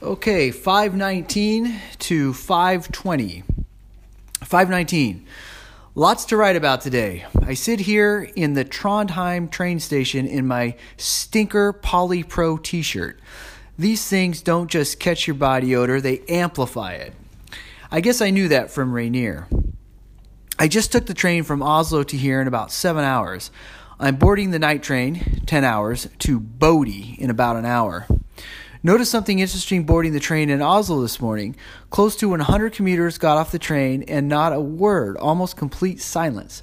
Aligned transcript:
Okay, 0.00 0.52
519 0.52 1.74
to 1.98 2.32
520. 2.32 3.42
519. 4.44 5.26
Lots 5.96 6.24
to 6.26 6.36
write 6.36 6.54
about 6.54 6.82
today. 6.82 7.26
I 7.42 7.54
sit 7.54 7.80
here 7.80 8.30
in 8.36 8.54
the 8.54 8.64
Trondheim 8.64 9.50
train 9.50 9.80
station 9.80 10.24
in 10.24 10.46
my 10.46 10.76
stinker 10.96 11.72
Poly 11.72 12.22
Pro 12.22 12.58
t 12.58 12.80
shirt. 12.80 13.18
These 13.76 14.06
things 14.06 14.40
don't 14.40 14.70
just 14.70 15.00
catch 15.00 15.26
your 15.26 15.34
body 15.34 15.74
odor, 15.74 16.00
they 16.00 16.20
amplify 16.28 16.92
it. 16.92 17.14
I 17.90 18.00
guess 18.00 18.20
I 18.20 18.30
knew 18.30 18.46
that 18.48 18.70
from 18.70 18.92
Rainier. 18.92 19.48
I 20.60 20.68
just 20.68 20.92
took 20.92 21.06
the 21.06 21.14
train 21.14 21.42
from 21.42 21.60
Oslo 21.60 22.04
to 22.04 22.16
here 22.16 22.40
in 22.40 22.46
about 22.46 22.70
seven 22.70 23.02
hours. 23.02 23.50
I'm 23.98 24.14
boarding 24.14 24.52
the 24.52 24.60
night 24.60 24.84
train, 24.84 25.42
10 25.46 25.64
hours, 25.64 26.06
to 26.20 26.38
Bodø 26.38 27.18
in 27.18 27.30
about 27.30 27.56
an 27.56 27.66
hour. 27.66 28.06
Noticed 28.82 29.10
something 29.10 29.40
interesting 29.40 29.84
boarding 29.84 30.12
the 30.12 30.20
train 30.20 30.50
in 30.50 30.62
Oslo 30.62 31.02
this 31.02 31.20
morning. 31.20 31.56
Close 31.90 32.14
to 32.16 32.28
100 32.28 32.72
commuters 32.72 33.18
got 33.18 33.36
off 33.36 33.50
the 33.50 33.58
train 33.58 34.04
and 34.04 34.28
not 34.28 34.52
a 34.52 34.60
word, 34.60 35.16
almost 35.16 35.56
complete 35.56 36.00
silence. 36.00 36.62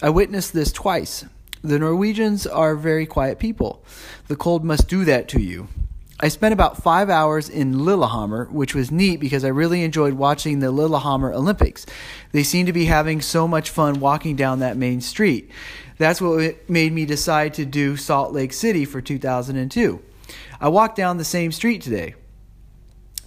I 0.00 0.08
witnessed 0.08 0.54
this 0.54 0.72
twice. 0.72 1.26
The 1.62 1.78
Norwegians 1.78 2.46
are 2.46 2.74
very 2.76 3.04
quiet 3.04 3.38
people. 3.38 3.84
The 4.28 4.36
cold 4.36 4.64
must 4.64 4.88
do 4.88 5.04
that 5.04 5.28
to 5.28 5.40
you. 5.40 5.68
I 6.18 6.28
spent 6.28 6.54
about 6.54 6.82
five 6.82 7.10
hours 7.10 7.50
in 7.50 7.84
Lillehammer, 7.84 8.46
which 8.50 8.74
was 8.74 8.90
neat 8.90 9.20
because 9.20 9.44
I 9.44 9.48
really 9.48 9.84
enjoyed 9.84 10.14
watching 10.14 10.60
the 10.60 10.70
Lillehammer 10.70 11.32
Olympics. 11.32 11.84
They 12.32 12.42
seem 12.42 12.64
to 12.66 12.72
be 12.72 12.86
having 12.86 13.20
so 13.20 13.46
much 13.46 13.68
fun 13.68 14.00
walking 14.00 14.34
down 14.34 14.60
that 14.60 14.78
main 14.78 15.02
street. 15.02 15.50
That's 15.98 16.22
what 16.22 16.70
made 16.70 16.92
me 16.94 17.04
decide 17.04 17.52
to 17.54 17.66
do 17.66 17.98
Salt 17.98 18.32
Lake 18.32 18.54
City 18.54 18.86
for 18.86 19.02
2002. 19.02 20.02
I 20.60 20.68
walked 20.68 20.96
down 20.96 21.16
the 21.16 21.24
same 21.24 21.52
street 21.52 21.80
today. 21.80 22.14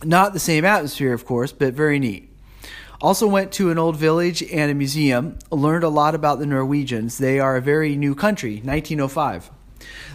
Not 0.04 0.34
the 0.34 0.40
same 0.40 0.66
atmosphere, 0.66 1.14
of 1.14 1.26
course, 1.26 1.52
but 1.52 1.74
very 1.74 1.98
neat. 1.98 2.30
Also 3.02 3.28
went 3.28 3.52
to 3.54 3.72
an 3.72 3.78
old 3.78 3.98
village 3.98 4.44
and 4.44 4.70
a 4.70 4.76
museum. 4.76 5.40
Learned 5.50 5.84
a 5.84 5.90
lot 5.90 6.16
about 6.16 6.40
the 6.40 6.46
Norwegians. 6.46 7.18
They 7.18 7.40
are 7.40 7.58
a 7.58 7.62
very 7.62 7.96
new 7.96 8.14
country, 8.14 8.62
1905. 8.64 9.50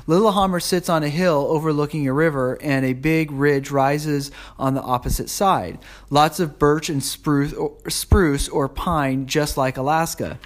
Lillehammer 0.07 0.61
sits 0.61 0.89
on 0.89 1.03
a 1.03 1.11
hill 1.11 1.47
overlooking 1.51 2.09
a 2.09 2.13
river, 2.13 2.57
and 2.63 2.87
a 2.87 2.95
big 2.95 3.31
ridge 3.31 3.71
rises 3.71 4.31
on 4.59 4.75
the 4.75 4.81
opposite 4.81 5.29
side. 5.29 5.79
Lots 6.09 6.41
of 6.41 6.59
birch 6.59 6.89
and 6.89 7.03
spruce 7.03 7.53
or, 7.53 7.77
spruce 7.89 8.49
or 8.49 8.69
pine, 8.69 9.27
just 9.27 9.59
like 9.59 9.77
Alaska. 9.77 10.39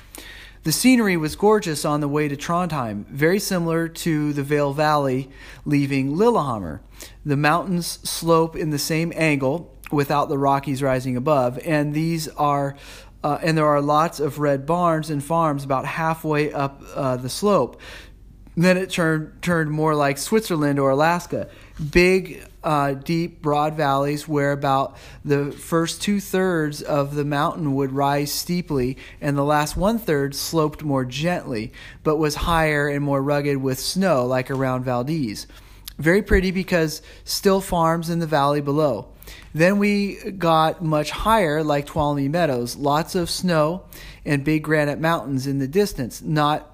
The 0.64 0.70
scenery 0.70 1.16
was 1.16 1.34
gorgeous 1.34 1.84
on 1.84 2.00
the 2.00 2.06
way 2.06 2.28
to 2.28 2.36
Trondheim, 2.36 3.04
very 3.08 3.40
similar 3.40 3.88
to 3.88 4.32
the 4.32 4.44
Vail 4.44 4.72
Valley 4.72 5.28
leaving 5.64 6.16
Lillehammer. 6.16 6.80
The 7.24 7.36
mountains 7.36 7.98
slope 8.08 8.54
in 8.54 8.70
the 8.70 8.78
same 8.78 9.12
angle 9.16 9.76
without 9.90 10.28
the 10.28 10.38
Rockies 10.38 10.80
rising 10.80 11.16
above, 11.16 11.58
and 11.64 11.94
these 11.94 12.28
are 12.28 12.76
uh, 13.24 13.38
and 13.42 13.58
there 13.58 13.66
are 13.66 13.80
lots 13.80 14.20
of 14.20 14.38
red 14.38 14.64
barns 14.64 15.10
and 15.10 15.22
farms 15.22 15.64
about 15.64 15.84
halfway 15.84 16.52
up 16.52 16.80
uh, 16.94 17.16
the 17.16 17.28
slope. 17.28 17.80
Then 18.56 18.76
it 18.76 18.90
turned 18.90 19.42
turned 19.42 19.72
more 19.72 19.96
like 19.96 20.16
Switzerland 20.16 20.78
or 20.78 20.90
Alaska. 20.90 21.48
Big 21.90 22.44
uh, 22.64 22.94
deep, 22.94 23.42
broad 23.42 23.74
valleys 23.74 24.28
where 24.28 24.52
about 24.52 24.96
the 25.24 25.52
first 25.52 26.00
two 26.00 26.20
thirds 26.20 26.82
of 26.82 27.14
the 27.14 27.24
mountain 27.24 27.74
would 27.74 27.92
rise 27.92 28.32
steeply 28.32 28.96
and 29.20 29.36
the 29.36 29.44
last 29.44 29.76
one 29.76 29.98
third 29.98 30.34
sloped 30.34 30.82
more 30.82 31.04
gently, 31.04 31.72
but 32.02 32.16
was 32.16 32.34
higher 32.34 32.88
and 32.88 33.04
more 33.04 33.22
rugged 33.22 33.56
with 33.58 33.78
snow, 33.78 34.24
like 34.24 34.50
around 34.50 34.84
Valdez. 34.84 35.46
Very 35.98 36.22
pretty 36.22 36.50
because 36.50 37.02
still 37.24 37.60
farms 37.60 38.10
in 38.10 38.18
the 38.18 38.26
valley 38.26 38.60
below. 38.60 39.08
Then 39.54 39.78
we 39.78 40.30
got 40.32 40.82
much 40.82 41.10
higher, 41.10 41.62
like 41.62 41.86
Tuolumne 41.86 42.30
Meadows, 42.30 42.76
lots 42.76 43.14
of 43.14 43.28
snow 43.28 43.84
and 44.24 44.44
big 44.44 44.62
granite 44.62 44.98
mountains 44.98 45.46
in 45.46 45.58
the 45.58 45.68
distance, 45.68 46.22
not 46.22 46.68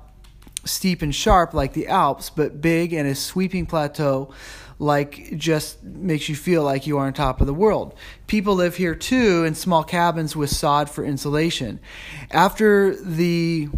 steep 0.64 1.02
and 1.02 1.14
sharp 1.14 1.54
like 1.54 1.72
the 1.72 1.88
Alps, 1.88 2.30
but 2.30 2.60
big 2.60 2.92
and 2.92 3.08
a 3.08 3.14
sweeping 3.14 3.66
plateau 3.66 4.32
like 4.78 5.36
just 5.36 5.82
makes 5.82 6.28
you 6.28 6.36
feel 6.36 6.62
like 6.62 6.86
you 6.86 6.98
are 6.98 7.06
on 7.06 7.12
top 7.12 7.40
of 7.40 7.46
the 7.46 7.54
world. 7.54 7.94
People 8.26 8.54
live 8.54 8.76
here 8.76 8.94
too 8.94 9.44
in 9.44 9.54
small 9.54 9.82
cabins 9.82 10.36
with 10.36 10.50
sod 10.50 10.88
for 10.88 11.04
insulation. 11.04 11.80
After 12.30 12.94
the 12.94 13.68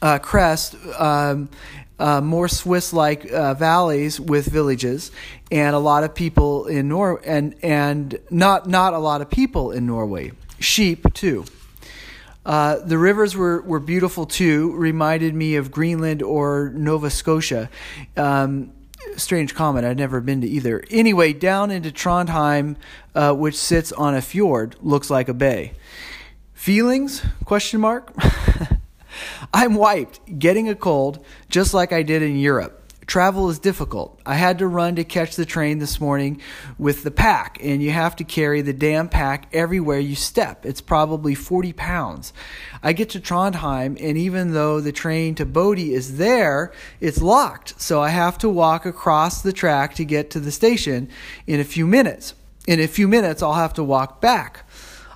uh, 0.00 0.18
crest, 0.18 0.76
um, 0.98 1.50
uh, 1.98 2.22
more 2.22 2.48
Swiss-like 2.48 3.30
uh, 3.30 3.52
valleys 3.54 4.18
with 4.18 4.46
villages, 4.46 5.12
and 5.52 5.76
a 5.76 5.78
lot 5.78 6.02
of 6.02 6.14
people 6.14 6.66
in 6.66 6.88
Nor 6.88 7.20
and 7.26 7.54
and 7.62 8.18
not 8.30 8.66
not 8.66 8.94
a 8.94 8.98
lot 8.98 9.20
of 9.20 9.28
people 9.28 9.72
in 9.72 9.86
Norway. 9.86 10.32
Sheep 10.58 11.12
too. 11.12 11.44
Uh, 12.46 12.78
the 12.78 12.96
rivers 12.96 13.36
were, 13.36 13.60
were 13.60 13.78
beautiful 13.78 14.24
too, 14.24 14.72
reminded 14.72 15.34
me 15.34 15.56
of 15.56 15.70
Greenland 15.70 16.22
or 16.22 16.72
Nova 16.74 17.10
Scotia. 17.10 17.68
Um, 18.16 18.72
strange 19.16 19.54
comment. 19.54 19.86
I'd 19.86 19.98
never 19.98 20.20
been 20.20 20.40
to 20.40 20.46
either. 20.46 20.82
Anyway, 20.90 21.32
down 21.32 21.70
into 21.70 21.90
Trondheim, 21.90 22.76
uh, 23.14 23.34
which 23.34 23.56
sits 23.56 23.92
on 23.92 24.14
a 24.14 24.22
fjord, 24.22 24.76
looks 24.80 25.10
like 25.10 25.28
a 25.28 25.34
bay. 25.34 25.72
Feelings? 26.54 27.22
Question 27.44 27.80
mark. 27.80 28.12
I'm 29.54 29.74
wiped, 29.74 30.38
getting 30.38 30.68
a 30.68 30.74
cold, 30.74 31.24
just 31.48 31.74
like 31.74 31.92
I 31.92 32.02
did 32.02 32.22
in 32.22 32.36
Europe. 32.38 32.79
Travel 33.10 33.50
is 33.50 33.58
difficult. 33.58 34.20
I 34.24 34.36
had 34.36 34.60
to 34.60 34.68
run 34.68 34.94
to 34.94 35.02
catch 35.02 35.34
the 35.34 35.44
train 35.44 35.80
this 35.80 36.00
morning 36.00 36.40
with 36.78 37.02
the 37.02 37.10
pack, 37.10 37.58
and 37.60 37.82
you 37.82 37.90
have 37.90 38.14
to 38.14 38.24
carry 38.24 38.62
the 38.62 38.72
damn 38.72 39.08
pack 39.08 39.48
everywhere 39.52 39.98
you 39.98 40.14
step. 40.14 40.64
It's 40.64 40.80
probably 40.80 41.34
40 41.34 41.72
pounds. 41.72 42.32
I 42.84 42.92
get 42.92 43.10
to 43.10 43.20
Trondheim, 43.20 44.00
and 44.00 44.16
even 44.16 44.52
though 44.52 44.80
the 44.80 44.92
train 44.92 45.34
to 45.34 45.44
Bodie 45.44 45.92
is 45.92 46.18
there, 46.18 46.72
it's 47.00 47.20
locked. 47.20 47.80
So 47.80 48.00
I 48.00 48.10
have 48.10 48.38
to 48.38 48.48
walk 48.48 48.86
across 48.86 49.42
the 49.42 49.52
track 49.52 49.96
to 49.96 50.04
get 50.04 50.30
to 50.30 50.38
the 50.38 50.52
station 50.52 51.08
in 51.48 51.58
a 51.58 51.64
few 51.64 51.88
minutes. 51.88 52.34
In 52.68 52.78
a 52.78 52.86
few 52.86 53.08
minutes, 53.08 53.42
I'll 53.42 53.54
have 53.54 53.74
to 53.74 53.82
walk 53.82 54.20
back. 54.20 54.64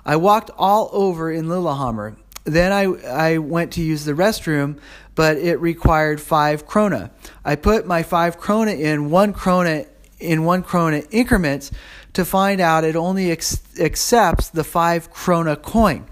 I 0.05 0.17
walked 0.17 0.51
all 0.57 0.89
over 0.91 1.31
in 1.31 1.47
Lillehammer. 1.47 2.17
Then 2.45 2.71
I, 2.71 2.83
I 2.83 3.37
went 3.39 3.73
to 3.73 3.81
use 3.81 4.05
the 4.05 4.13
restroom, 4.13 4.79
but 5.15 5.37
it 5.37 5.57
required 5.57 6.21
five 6.21 6.67
krona. 6.67 7.09
I 7.43 7.55
put 7.55 7.87
my 7.87 8.03
five 8.03 8.39
krona 8.39 8.79
in 8.79 9.09
one 9.09 9.33
krona 9.33 9.87
in 10.19 10.45
one 10.45 10.63
krona 10.63 11.05
increments 11.11 11.71
to 12.13 12.23
find 12.23 12.61
out 12.61 12.83
it 12.83 12.95
only 12.95 13.31
ex- 13.31 13.61
accepts 13.79 14.49
the 14.49 14.63
five 14.63 15.11
krona 15.11 15.61
coin. 15.61 16.07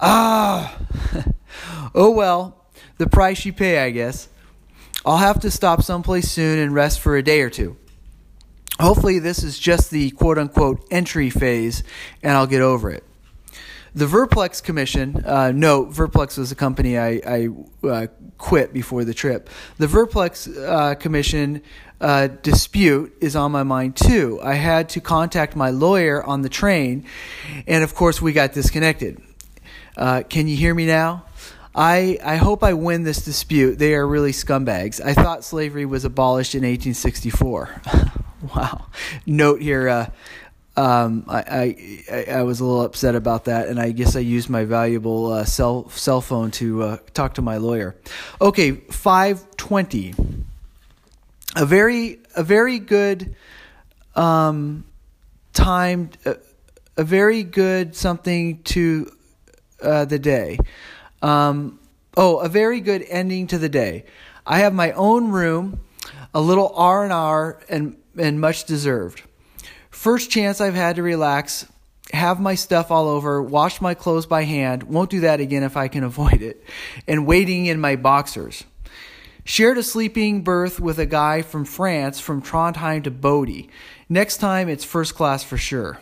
Ah, 0.00 0.78
oh 1.94 2.10
well, 2.10 2.66
the 2.98 3.08
price 3.08 3.44
you 3.44 3.52
pay, 3.52 3.78
I 3.78 3.90
guess. 3.90 4.28
I'll 5.06 5.18
have 5.18 5.40
to 5.40 5.50
stop 5.50 5.82
someplace 5.82 6.30
soon 6.30 6.58
and 6.58 6.74
rest 6.74 7.00
for 7.00 7.16
a 7.16 7.22
day 7.22 7.40
or 7.40 7.50
two. 7.50 7.76
Hopefully, 8.80 9.18
this 9.18 9.42
is 9.42 9.58
just 9.58 9.90
the 9.90 10.10
quote 10.10 10.38
unquote 10.38 10.86
entry 10.90 11.30
phase 11.30 11.84
and 12.22 12.32
I'll 12.32 12.46
get 12.46 12.60
over 12.60 12.90
it. 12.90 13.04
The 13.94 14.06
Verplex 14.06 14.60
Commission, 14.60 15.24
uh, 15.24 15.52
no, 15.52 15.86
Verplex 15.86 16.36
was 16.36 16.50
a 16.50 16.56
company 16.56 16.98
I, 16.98 17.20
I 17.24 17.48
uh, 17.86 18.06
quit 18.38 18.72
before 18.72 19.04
the 19.04 19.14
trip. 19.14 19.48
The 19.78 19.86
Verplex 19.86 20.48
uh, 20.48 20.96
Commission 20.96 21.62
uh, 22.00 22.26
dispute 22.26 23.16
is 23.20 23.36
on 23.36 23.52
my 23.52 23.62
mind 23.62 23.94
too. 23.96 24.40
I 24.42 24.54
had 24.54 24.88
to 24.90 25.00
contact 25.00 25.54
my 25.54 25.70
lawyer 25.70 26.24
on 26.24 26.42
the 26.42 26.48
train, 26.48 27.06
and 27.68 27.84
of 27.84 27.94
course, 27.94 28.20
we 28.20 28.32
got 28.32 28.52
disconnected. 28.52 29.22
Uh, 29.96 30.24
can 30.28 30.48
you 30.48 30.56
hear 30.56 30.74
me 30.74 30.86
now? 30.86 31.26
I, 31.72 32.18
I 32.24 32.36
hope 32.36 32.62
I 32.62 32.72
win 32.74 33.04
this 33.04 33.24
dispute. 33.24 33.78
They 33.78 33.94
are 33.94 34.06
really 34.06 34.32
scumbags. 34.32 35.04
I 35.04 35.14
thought 35.14 35.44
slavery 35.44 35.86
was 35.86 36.04
abolished 36.04 36.54
in 36.54 36.62
1864. 36.62 37.82
wow. 38.54 38.86
Note 39.26 39.60
here 39.60 39.88
uh, 39.88 40.10
um, 40.76 41.24
I, 41.28 42.04
I, 42.10 42.24
I 42.38 42.42
was 42.42 42.60
a 42.60 42.64
little 42.64 42.82
upset 42.82 43.14
about 43.14 43.44
that, 43.44 43.68
and 43.68 43.78
I 43.78 43.92
guess 43.92 44.16
I 44.16 44.20
used 44.20 44.50
my 44.50 44.64
valuable 44.64 45.32
uh, 45.32 45.44
cell 45.44 45.88
cell 45.90 46.20
phone 46.20 46.50
to 46.52 46.82
uh, 46.82 46.96
talk 47.12 47.34
to 47.34 47.42
my 47.42 47.58
lawyer. 47.58 47.94
Okay, 48.40 48.72
five 48.72 49.56
twenty. 49.56 50.14
A 51.56 51.64
very 51.64 52.18
a 52.34 52.42
very 52.42 52.80
good 52.80 53.36
um, 54.16 54.84
timed 55.52 56.18
a, 56.24 56.38
a 56.96 57.04
very 57.04 57.44
good 57.44 57.94
something 57.94 58.62
to 58.64 59.12
uh, 59.80 60.04
the 60.06 60.18
day. 60.18 60.58
Um, 61.22 61.78
oh, 62.16 62.38
a 62.38 62.48
very 62.48 62.80
good 62.80 63.04
ending 63.08 63.46
to 63.48 63.58
the 63.58 63.68
day. 63.68 64.04
I 64.44 64.58
have 64.58 64.74
my 64.74 64.90
own 64.92 65.30
room, 65.30 65.80
a 66.34 66.40
little 66.40 66.72
R 66.74 67.04
and 67.04 67.12
R, 67.12 67.60
and 67.68 67.96
and 68.18 68.40
much 68.40 68.64
deserved. 68.64 69.22
First 69.94 70.28
chance 70.28 70.60
I've 70.60 70.74
had 70.74 70.96
to 70.96 71.02
relax, 71.02 71.66
have 72.12 72.40
my 72.40 72.56
stuff 72.56 72.90
all 72.90 73.08
over, 73.08 73.40
wash 73.40 73.80
my 73.80 73.94
clothes 73.94 74.26
by 74.26 74.42
hand, 74.42 74.82
won't 74.82 75.08
do 75.08 75.20
that 75.20 75.40
again 75.40 75.62
if 75.62 75.76
I 75.76 75.88
can 75.88 76.02
avoid 76.12 76.42
it, 76.42 76.62
and 77.06 77.26
waiting 77.26 77.66
in 77.66 77.80
my 77.80 77.96
boxers. 77.96 78.64
Shared 79.44 79.78
a 79.78 79.82
sleeping 79.82 80.42
berth 80.42 80.80
with 80.80 80.98
a 80.98 81.06
guy 81.06 81.42
from 81.42 81.64
France 81.64 82.18
from 82.18 82.42
Trondheim 82.42 83.04
to 83.04 83.10
Bodø. 83.10 83.68
Next 84.08 84.38
time, 84.38 84.68
it's 84.68 84.84
first 84.84 85.14
class 85.14 85.44
for 85.44 85.56
sure. 85.56 85.98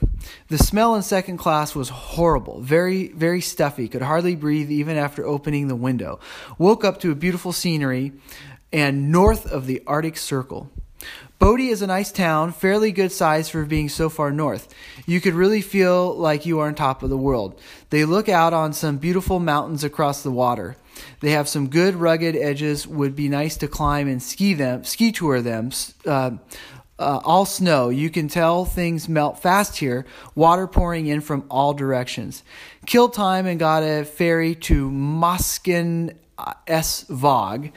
The 0.48 0.58
smell 0.58 0.96
in 0.96 1.02
second 1.02 1.36
class 1.36 1.74
was 1.74 1.90
horrible, 1.90 2.60
very, 2.60 3.08
very 3.08 3.42
stuffy. 3.42 3.88
Could 3.88 4.02
hardly 4.02 4.34
breathe 4.34 4.70
even 4.70 4.96
after 4.96 5.24
opening 5.24 5.68
the 5.68 5.76
window. 5.76 6.18
Woke 6.58 6.82
up 6.82 6.98
to 7.00 7.12
a 7.12 7.14
beautiful 7.14 7.52
scenery 7.52 8.12
and 8.72 9.12
north 9.12 9.46
of 9.46 9.66
the 9.66 9.82
Arctic 9.86 10.16
Circle. 10.16 10.70
Bodø 11.40 11.70
is 11.70 11.82
a 11.82 11.86
nice 11.88 12.12
town, 12.12 12.52
fairly 12.52 12.92
good 12.92 13.10
size 13.10 13.48
for 13.48 13.64
being 13.64 13.88
so 13.88 14.08
far 14.08 14.30
north. 14.30 14.72
You 15.06 15.20
could 15.20 15.34
really 15.34 15.60
feel 15.60 16.14
like 16.14 16.46
you 16.46 16.60
are 16.60 16.68
on 16.68 16.76
top 16.76 17.02
of 17.02 17.10
the 17.10 17.16
world. 17.16 17.60
They 17.90 18.04
look 18.04 18.28
out 18.28 18.52
on 18.52 18.72
some 18.72 18.98
beautiful 18.98 19.40
mountains 19.40 19.82
across 19.82 20.22
the 20.22 20.30
water. 20.30 20.76
They 21.20 21.32
have 21.32 21.48
some 21.48 21.68
good 21.68 21.96
rugged 21.96 22.36
edges. 22.36 22.86
Would 22.86 23.16
be 23.16 23.28
nice 23.28 23.56
to 23.56 23.66
climb 23.66 24.06
and 24.06 24.22
ski 24.22 24.54
them, 24.54 24.84
ski 24.84 25.10
tour 25.10 25.40
them. 25.40 25.72
Uh, 26.06 26.32
uh, 26.98 27.20
all 27.24 27.44
snow. 27.44 27.88
You 27.88 28.10
can 28.10 28.28
tell 28.28 28.64
things 28.64 29.08
melt 29.08 29.42
fast 29.42 29.78
here. 29.78 30.06
Water 30.36 30.68
pouring 30.68 31.08
in 31.08 31.20
from 31.20 31.44
all 31.50 31.74
directions. 31.74 32.44
Killed 32.86 33.14
time 33.14 33.46
and 33.46 33.58
got 33.58 33.82
a 33.82 34.04
ferry 34.04 34.54
to 34.54 34.88
Mosken 34.88 36.14
S. 36.66 37.04
Vog 37.08 37.70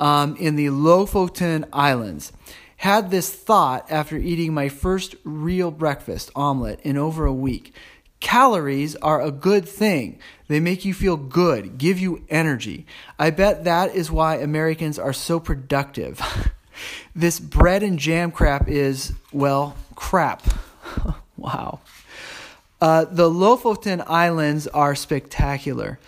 um, 0.00 0.36
in 0.36 0.56
the 0.56 0.66
Lofoten 0.66 1.68
Islands. 1.72 2.32
Had 2.78 3.10
this 3.10 3.32
thought 3.32 3.90
after 3.90 4.16
eating 4.16 4.54
my 4.54 4.68
first 4.68 5.16
real 5.24 5.70
breakfast 5.70 6.30
omelet 6.36 6.80
in 6.82 6.96
over 6.96 7.26
a 7.26 7.32
week. 7.32 7.74
Calories 8.20 8.94
are 8.96 9.20
a 9.20 9.30
good 9.30 9.68
thing. 9.68 10.18
They 10.48 10.60
make 10.60 10.84
you 10.84 10.94
feel 10.94 11.16
good, 11.16 11.78
give 11.78 11.98
you 11.98 12.24
energy. 12.28 12.86
I 13.18 13.30
bet 13.30 13.64
that 13.64 13.94
is 13.94 14.10
why 14.10 14.36
Americans 14.36 14.98
are 14.98 15.12
so 15.12 15.38
productive. 15.40 16.20
this 17.14 17.38
bread 17.40 17.82
and 17.82 17.98
jam 17.98 18.30
crap 18.30 18.68
is, 18.68 19.12
well, 19.32 19.76
crap. 19.94 20.42
wow. 21.36 21.80
Uh, 22.80 23.06
the 23.06 23.28
Lofoten 23.28 24.04
Islands 24.06 24.68
are 24.68 24.94
spectacular 24.94 25.98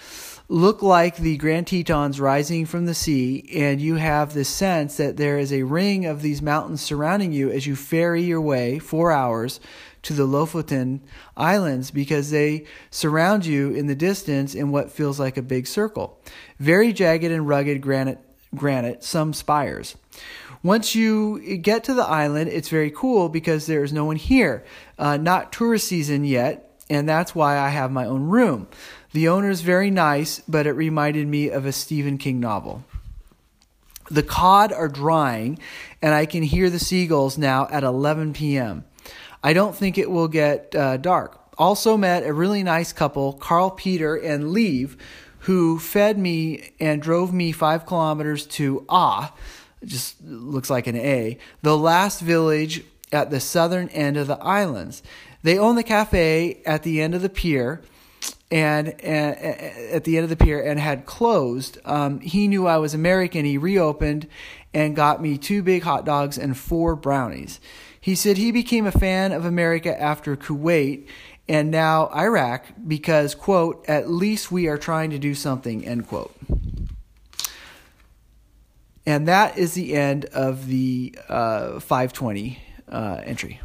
look 0.50 0.82
like 0.82 1.16
the 1.16 1.36
Grand 1.36 1.68
Tetons 1.68 2.18
rising 2.18 2.66
from 2.66 2.84
the 2.84 2.94
sea, 2.94 3.48
and 3.54 3.80
you 3.80 3.94
have 3.94 4.34
the 4.34 4.44
sense 4.44 4.96
that 4.96 5.16
there 5.16 5.38
is 5.38 5.52
a 5.52 5.62
ring 5.62 6.06
of 6.06 6.22
these 6.22 6.42
mountains 6.42 6.80
surrounding 6.80 7.32
you 7.32 7.52
as 7.52 7.68
you 7.68 7.76
ferry 7.76 8.22
your 8.22 8.40
way 8.40 8.80
four 8.80 9.12
hours 9.12 9.60
to 10.02 10.12
the 10.12 10.26
Lofoten 10.26 11.02
Islands 11.36 11.92
because 11.92 12.32
they 12.32 12.64
surround 12.90 13.46
you 13.46 13.70
in 13.70 13.86
the 13.86 13.94
distance 13.94 14.56
in 14.56 14.72
what 14.72 14.90
feels 14.90 15.20
like 15.20 15.36
a 15.36 15.42
big 15.42 15.68
circle. 15.68 16.20
Very 16.58 16.92
jagged 16.92 17.30
and 17.30 17.46
rugged 17.46 17.80
granite, 17.80 18.18
granite, 18.52 19.04
some 19.04 19.32
spires. 19.32 19.96
Once 20.64 20.96
you 20.96 21.58
get 21.58 21.84
to 21.84 21.94
the 21.94 22.02
island, 22.02 22.50
it's 22.50 22.68
very 22.68 22.90
cool 22.90 23.28
because 23.28 23.66
there's 23.66 23.92
no 23.92 24.04
one 24.04 24.16
here. 24.16 24.64
Uh, 24.98 25.16
not 25.16 25.52
tourist 25.52 25.86
season 25.86 26.24
yet, 26.24 26.76
and 26.90 27.08
that's 27.08 27.36
why 27.36 27.56
I 27.56 27.68
have 27.68 27.92
my 27.92 28.04
own 28.04 28.24
room. 28.24 28.66
The 29.12 29.28
owner 29.28 29.50
is 29.50 29.62
very 29.62 29.90
nice, 29.90 30.40
but 30.46 30.66
it 30.66 30.72
reminded 30.72 31.26
me 31.26 31.48
of 31.48 31.66
a 31.66 31.72
Stephen 31.72 32.16
King 32.16 32.38
novel. 32.38 32.84
The 34.08 34.22
cod 34.22 34.72
are 34.72 34.88
drying, 34.88 35.58
and 36.00 36.14
I 36.14 36.26
can 36.26 36.42
hear 36.42 36.70
the 36.70 36.78
seagulls 36.78 37.36
now 37.36 37.66
at 37.70 37.82
11 37.82 38.34
p.m. 38.34 38.84
I 39.42 39.52
don't 39.52 39.74
think 39.74 39.98
it 39.98 40.10
will 40.10 40.28
get 40.28 40.74
uh, 40.74 40.96
dark. 40.96 41.40
Also 41.58 41.96
met 41.96 42.24
a 42.24 42.32
really 42.32 42.62
nice 42.62 42.92
couple, 42.92 43.32
Carl 43.34 43.70
Peter 43.70 44.14
and 44.14 44.52
Liv, 44.52 44.96
who 45.40 45.78
fed 45.78 46.18
me 46.18 46.72
and 46.78 47.02
drove 47.02 47.32
me 47.32 47.50
five 47.50 47.86
kilometers 47.86 48.46
to 48.46 48.84
Ah, 48.88 49.34
just 49.84 50.22
looks 50.22 50.70
like 50.70 50.86
an 50.86 50.96
A, 50.96 51.38
the 51.62 51.76
last 51.76 52.20
village 52.20 52.84
at 53.12 53.30
the 53.30 53.40
southern 53.40 53.88
end 53.88 54.16
of 54.16 54.26
the 54.26 54.38
islands. 54.38 55.02
They 55.42 55.58
own 55.58 55.74
the 55.76 55.82
cafe 55.82 56.60
at 56.64 56.82
the 56.82 57.00
end 57.00 57.14
of 57.14 57.22
the 57.22 57.28
pier 57.28 57.80
and, 58.50 58.88
and, 59.00 59.36
at 59.36 60.04
the 60.04 60.16
end 60.16 60.24
of 60.24 60.30
the 60.30 60.36
pier 60.36 60.60
and 60.60 60.78
had 60.78 61.06
closed. 61.06 61.78
Um, 61.84 62.20
he 62.20 62.48
knew 62.48 62.66
I 62.66 62.78
was 62.78 62.94
American. 62.94 63.44
He 63.44 63.58
reopened 63.58 64.26
and 64.74 64.96
got 64.96 65.22
me 65.22 65.38
two 65.38 65.62
big 65.62 65.82
hot 65.82 66.04
dogs 66.04 66.38
and 66.38 66.56
four 66.56 66.96
brownies. 66.96 67.60
He 68.00 68.14
said 68.14 68.36
he 68.36 68.50
became 68.50 68.86
a 68.86 68.92
fan 68.92 69.32
of 69.32 69.44
America 69.44 70.00
after 70.00 70.36
Kuwait 70.36 71.06
and 71.48 71.70
now 71.70 72.08
Iraq 72.14 72.64
because, 72.86 73.34
quote, 73.34 73.84
at 73.88 74.08
least 74.08 74.50
we 74.50 74.68
are 74.68 74.78
trying 74.78 75.10
to 75.10 75.18
do 75.18 75.34
something, 75.34 75.84
end 75.84 76.08
quote. 76.08 76.34
And 79.04 79.28
that 79.28 79.58
is 79.58 79.74
the 79.74 79.94
end 79.94 80.26
of 80.26 80.66
the 80.66 81.16
uh, 81.28 81.80
520 81.80 82.62
uh, 82.88 83.20
entry. 83.24 83.60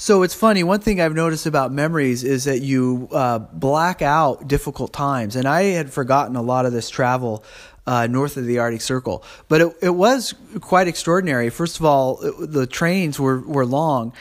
So 0.00 0.22
it's 0.22 0.32
funny. 0.32 0.62
One 0.62 0.78
thing 0.78 1.00
I've 1.00 1.16
noticed 1.16 1.46
about 1.46 1.72
memories 1.72 2.22
is 2.22 2.44
that 2.44 2.60
you 2.60 3.08
uh, 3.10 3.40
black 3.40 4.00
out 4.00 4.46
difficult 4.46 4.92
times, 4.92 5.34
and 5.34 5.48
I 5.48 5.62
had 5.74 5.92
forgotten 5.92 6.36
a 6.36 6.40
lot 6.40 6.66
of 6.66 6.72
this 6.72 6.88
travel 6.88 7.42
uh, 7.84 8.06
north 8.06 8.36
of 8.36 8.46
the 8.46 8.60
Arctic 8.60 8.80
Circle. 8.80 9.24
But 9.48 9.60
it, 9.60 9.76
it 9.82 9.90
was 9.90 10.36
quite 10.60 10.86
extraordinary. 10.86 11.50
First 11.50 11.80
of 11.80 11.84
all, 11.84 12.20
it, 12.22 12.52
the 12.52 12.64
trains 12.64 13.18
were 13.18 13.40
were 13.40 13.66
long, 13.66 14.12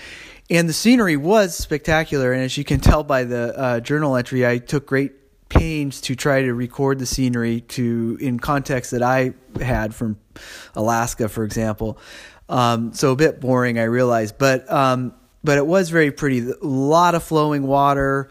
and 0.50 0.68
the 0.68 0.74
scenery 0.74 1.16
was 1.16 1.56
spectacular. 1.56 2.34
And 2.34 2.42
as 2.42 2.58
you 2.58 2.64
can 2.64 2.80
tell 2.80 3.04
by 3.04 3.24
the 3.26 3.56
uh, 3.56 3.80
journal 3.80 4.16
entry, 4.16 4.48
I 4.48 4.58
took 4.58 4.88
great 4.88 5.48
pains 5.48 6.02
to 6.02 6.16
try 6.16 6.42
to 6.42 6.56
record 6.56 6.98
the 6.98 7.06
scenery 7.06 7.62
to 7.62 8.18
in 8.20 8.40
context 8.40 8.90
that 8.92 9.04
I 9.04 9.36
had 9.62 9.94
from 9.94 10.18
Alaska, 10.74 11.30
for 11.30 11.44
example. 11.44 12.00
Um, 12.50 12.94
so 12.94 13.12
a 13.12 13.16
bit 13.16 13.40
boring, 13.40 13.78
I 13.78 13.84
realize, 13.84 14.32
but 14.32 14.68
um, 14.72 15.14
but 15.44 15.58
it 15.58 15.66
was 15.66 15.90
very 15.90 16.12
pretty. 16.12 16.40
A 16.50 16.56
lot 16.62 17.16
of 17.16 17.24
flowing 17.24 17.68
water. 17.68 18.30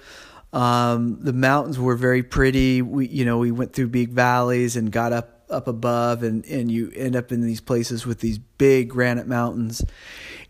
Um, 0.52 1.18
the 1.20 1.32
mountains 1.32 1.78
were 1.78 1.96
very 1.96 2.22
pretty. 2.22 2.82
We, 2.82 3.08
you 3.08 3.24
know, 3.24 3.38
we 3.38 3.50
went 3.50 3.72
through 3.72 3.88
big 3.88 4.10
valleys 4.10 4.76
and 4.76 4.90
got 4.90 5.12
up 5.12 5.36
up 5.50 5.68
above, 5.68 6.22
and 6.22 6.44
and 6.46 6.70
you 6.70 6.90
end 6.94 7.16
up 7.16 7.32
in 7.32 7.40
these 7.40 7.60
places 7.60 8.06
with 8.06 8.20
these 8.20 8.38
big 8.38 8.88
granite 8.88 9.26
mountains. 9.26 9.84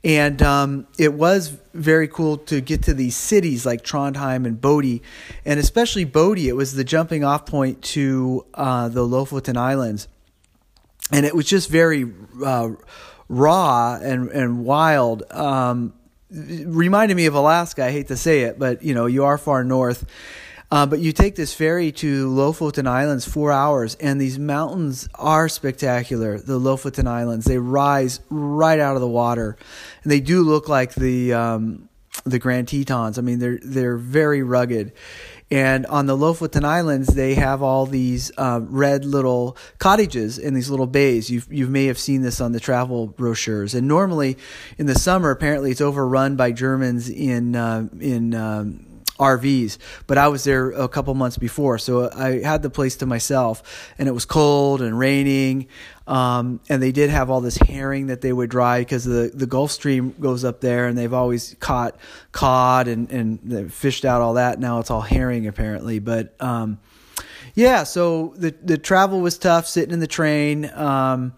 And 0.05 0.41
um, 0.43 0.87
it 0.99 1.15
was 1.15 1.49
very 1.75 2.07
cool 2.07 2.39
to 2.39 2.61
get 2.61 2.85
to 2.85 2.95
these 2.95 3.17
cities 3.17 3.67
like 3.67 3.83
Trondheim 3.83 4.47
and 4.47 4.61
Bodie, 4.61 5.03
and 5.45 5.59
especially 5.59 6.05
Bodie. 6.05 6.49
It 6.49 6.55
was 6.55 6.75
the 6.75 6.85
jumping 6.85 7.25
off 7.25 7.47
point 7.47 7.83
to 7.83 8.47
uh, 8.55 8.89
the 8.89 9.01
Lofoten 9.01 9.57
Islands, 9.57 10.07
and 11.11 11.27
it 11.27 11.35
was 11.35 11.47
just 11.47 11.69
very 11.69 12.05
uh, 12.45 12.71
raw 13.29 13.99
and 14.01 14.31
and 14.31 14.65
wild. 14.65 15.25
Um, 15.33 15.95
reminded 16.31 17.17
me 17.17 17.27
of 17.27 17.35
Alaska. 17.35 17.85
I 17.85 17.91
hate 17.91 18.09
to 18.09 18.17
say 18.17 18.43
it, 18.43 18.59
but 18.59 18.83
you 18.83 18.95
know, 18.95 19.07
you 19.07 19.25
are 19.25 19.39
far 19.39 19.65
north. 19.65 20.07
Uh, 20.69 20.85
but 20.85 20.99
you 20.99 21.13
take 21.13 21.37
this 21.37 21.55
ferry 21.55 21.93
to 21.93 22.29
Lofoten 22.29 22.89
Islands, 22.89 23.25
four 23.25 23.53
hours, 23.53 23.95
and 23.97 24.21
these 24.21 24.37
mountains 24.37 25.09
are 25.15 25.49
spectacular. 25.49 26.39
The 26.39 26.59
Lofoten 26.59 27.07
Islands, 27.07 27.47
they 27.47 27.59
rise 27.59 28.19
right 28.31 28.81
out 28.81 28.97
of 28.97 29.01
the 29.01 29.09
water, 29.09 29.57
and 30.03 30.11
they 30.11 30.19
do 30.19 30.43
look 30.43 30.69
like 30.69 30.95
the 30.95 31.35
um, 31.35 31.89
the 32.25 32.41
Grand 32.41 32.67
Tetons. 32.67 33.17
I 33.17 33.23
mean, 33.23 33.39
they're 33.39 33.61
they're 33.63 33.97
very 33.97 34.43
rugged. 34.43 34.93
And 35.49 35.87
on 35.87 36.07
the 36.07 36.17
Lofoten 36.17 36.65
Islands, 36.65 37.15
they 37.15 37.35
have 37.35 37.63
all 37.63 37.87
these 37.87 38.33
uh, 38.37 38.61
red 38.65 39.05
little 39.05 39.57
cottages 39.79 40.39
in 40.39 40.55
these 40.55 40.71
little 40.71 40.89
bays. 40.89 41.31
You 41.31 41.43
you 41.49 41.69
may 41.69 41.87
have 41.87 41.99
seen 41.99 42.23
this 42.23 42.41
on 42.41 42.51
the 42.51 42.59
travel 42.59 43.07
brochures. 43.07 43.73
And 43.73 43.87
normally, 43.87 44.37
in 44.77 44.87
the 44.87 44.97
summer, 44.97 45.31
apparently 45.31 45.71
it's 45.71 45.81
overrun 45.81 46.35
by 46.35 46.51
Germans 46.51 47.09
in 47.09 47.55
uh, 47.55 47.89
in 48.01 48.35
um, 48.35 48.86
RVs, 49.19 49.79
but 50.07 50.19
I 50.19 50.29
was 50.29 50.45
there 50.45 50.71
a 50.71 50.89
couple 50.89 51.15
months 51.15 51.39
before, 51.39 51.79
so 51.79 52.11
I 52.11 52.41
had 52.43 52.63
the 52.63 52.71
place 52.71 52.97
to 52.97 53.07
myself, 53.07 53.63
and 53.99 54.09
it 54.09 54.13
was 54.13 54.25
cold 54.25 54.83
and 54.83 54.99
raining. 54.99 55.69
Um, 56.07 56.61
and 56.69 56.81
they 56.83 56.93
did 56.93 57.11
have 57.11 57.31
all 57.31 57.41
this 57.41 57.57
herring 57.57 58.09
that 58.09 58.21
they 58.21 58.33
would 58.33 58.51
dry 58.51 58.81
because 58.81 59.05
the, 59.05 59.31
the 59.35 59.47
Gulf 59.47 59.73
Stream 59.73 60.15
goes 60.21 60.45
up 60.45 60.61
there, 60.61 60.87
and 60.87 60.97
they've 60.97 61.13
always 61.13 61.57
caught 61.61 61.97
cod 62.33 62.89
and 62.89 63.11
and 63.11 63.73
fished 63.73 64.05
out 64.05 64.21
all 64.21 64.35
that. 64.35 64.61
Now 64.61 64.79
it's 64.79 64.91
all 64.91 65.01
herring 65.01 65.47
apparently, 65.47 65.99
but 65.99 66.35
um, 66.41 66.79
yeah. 67.55 67.85
So 67.85 68.35
the 68.37 68.55
the 68.63 68.79
travel 68.79 69.21
was 69.21 69.39
tough, 69.39 69.67
sitting 69.67 69.93
in 69.93 70.01
the 70.01 70.07
train. 70.07 70.71
Um, 70.75 71.33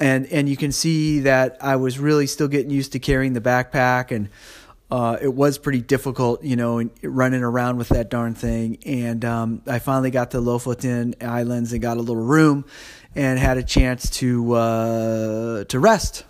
and 0.00 0.26
and 0.26 0.48
you 0.48 0.56
can 0.56 0.72
see 0.72 1.20
that 1.20 1.58
I 1.60 1.76
was 1.76 1.98
really 1.98 2.26
still 2.26 2.48
getting 2.48 2.70
used 2.70 2.92
to 2.92 2.98
carrying 2.98 3.32
the 3.32 3.40
backpack 3.40 4.10
and 4.14 4.28
uh, 4.90 5.18
it 5.20 5.34
was 5.34 5.58
pretty 5.58 5.80
difficult, 5.80 6.42
you 6.42 6.56
know, 6.56 6.88
running 7.02 7.42
around 7.42 7.76
with 7.76 7.88
that 7.90 8.08
darn 8.08 8.34
thing. 8.34 8.78
And 8.86 9.24
um, 9.24 9.62
I 9.66 9.78
finally 9.78 10.10
got 10.10 10.30
to 10.30 10.38
Lofoten 10.38 11.22
Islands 11.22 11.72
and 11.72 11.82
got 11.82 11.98
a 11.98 12.00
little 12.00 12.16
room 12.16 12.64
and 13.14 13.38
had 13.38 13.58
a 13.58 13.62
chance 13.62 14.08
to 14.10 14.52
uh, 14.54 15.64
to 15.64 15.78
rest. 15.78 16.24